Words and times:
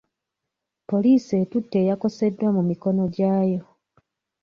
Poliisi 0.89 1.33
etutte 1.41 1.77
eyakoseddwa 1.83 2.49
mu 2.55 2.61
mikono 2.69 3.03
gyayo. 3.15 3.61